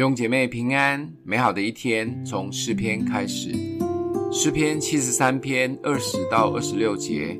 [0.00, 3.50] 弟兄姐妹平安，美好的一天从诗篇开始。
[4.32, 7.38] 诗篇七十三篇二十到二十六节：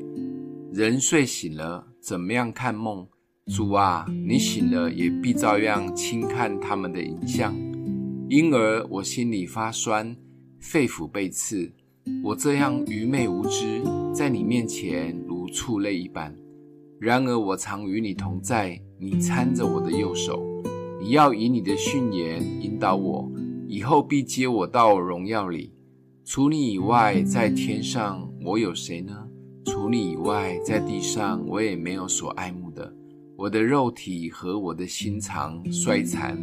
[0.71, 3.07] 人睡醒了，怎么样看梦？
[3.47, 7.51] 主啊，你醒了也必照样轻看他们的影像。
[8.29, 10.15] 因而我心里发酸，
[10.59, 11.73] 肺腑被刺。
[12.23, 13.81] 我这样愚昧无知，
[14.13, 16.31] 在你面前如畜类一般。
[16.99, 20.39] 然而我常与你同在，你搀着我的右手。
[21.01, 23.27] 你要以你的训言引导我，
[23.67, 25.73] 以后必接我到荣耀里。
[26.23, 29.27] 除你以外，在天上我有谁呢？
[29.65, 32.93] 除你以外，在地上我也没有所爱慕的。
[33.35, 36.39] 我的肉体和我的心肠衰残，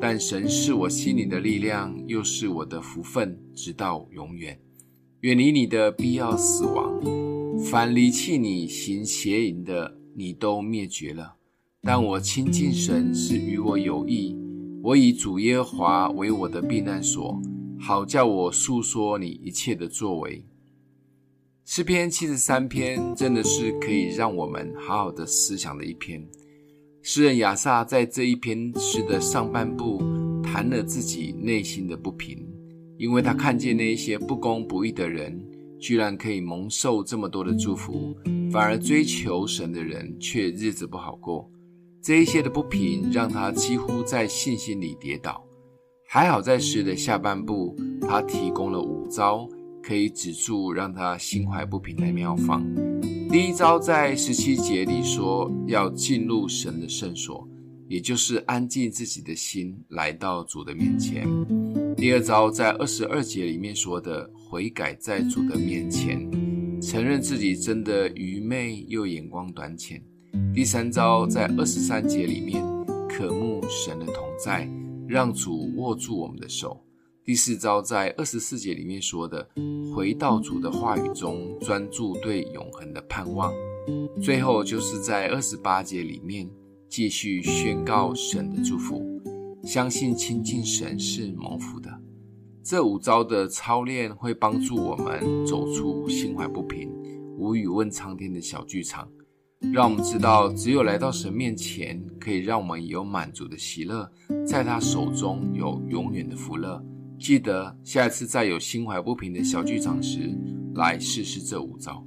[0.00, 4.60] 但神是我心里的力量，又是我的福分，直到永远。
[5.20, 7.00] 远离你的必要死亡，
[7.70, 11.36] 凡离弃你行邪淫的，你都灭绝了。
[11.84, 14.36] 但我亲近神是与我有益，
[14.84, 17.42] 我以主耶华为我的避难所，
[17.76, 20.44] 好叫我述说你一切的作为。
[21.64, 26.24] 诗篇七十三篇真的是可以让我们好好的思想的一篇。
[27.02, 30.00] 诗人亚萨在这一篇诗的上半部
[30.40, 32.46] 谈了自己内心的不平，
[32.96, 35.44] 因为他看见那一些不公不义的人，
[35.80, 38.16] 居然可以蒙受这么多的祝福，
[38.52, 41.50] 反而追求神的人却日子不好过。
[42.02, 45.46] 这一些的不平让他几乎在信心里跌倒，
[46.08, 49.48] 还好在诗的下半部，他提供了五招
[49.80, 52.66] 可以止住让他心怀不平的妙方。
[53.30, 57.48] 第一招在十七节里说要进入神的圣所，
[57.86, 61.24] 也就是安静自己的心来到主的面前。
[61.96, 66.28] 第二招在二十二节里面说的悔改在主的面前，
[66.80, 70.02] 承认自己真的愚昧又眼光短浅。
[70.54, 72.62] 第三招在二十三节里面，
[73.08, 74.68] 渴慕神的同在，
[75.06, 76.82] 让主握住我们的手。
[77.24, 79.48] 第四招在二十四节里面说的，
[79.94, 83.52] 回到主的话语中，专注对永恒的盼望。
[84.22, 86.50] 最后就是在二十八节里面，
[86.88, 89.04] 继续宣告神的祝福，
[89.64, 91.90] 相信亲近神是蒙福的。
[92.62, 96.90] 这五招的操练会帮助我们走出心怀不平、
[97.36, 99.08] 无语问苍天的小剧场。
[99.70, 104.10] 让我们知道，只有来到神面前，可以让我们有满足的喜乐，
[104.46, 106.82] 在他手中有永远的福乐。
[107.18, 110.36] 记得下一次再有心怀不平的小剧场时，
[110.74, 112.04] 来试试这五招。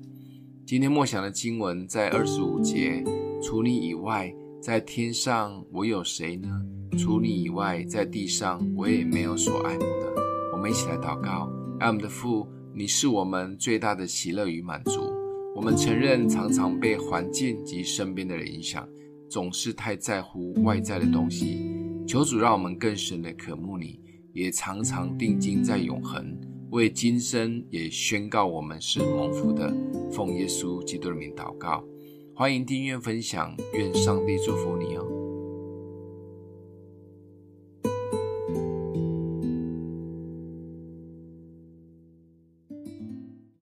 [0.65, 3.03] 今天默想的经文在二十五节：
[3.41, 6.49] 除你以外，在天上我有谁呢？
[6.97, 10.13] 除你以外，在地上我也没有所爱慕的。
[10.53, 11.49] 我们一起来祷告：
[11.79, 15.14] 爱我们的父，你是我们最大的喜乐与满足。
[15.55, 18.85] 我们承认，常常被环境及身边的人影响，
[19.29, 21.71] 总是太在乎外在的东西。
[22.05, 23.97] 求主让我们更深的渴慕你，
[24.33, 26.37] 也常常定睛在永恒，
[26.71, 29.73] 为今生也宣告我们是蒙福的。
[30.11, 31.81] 奉耶稣基督的名祷告，
[32.35, 35.14] 欢迎订阅分享，愿上帝祝福你哦。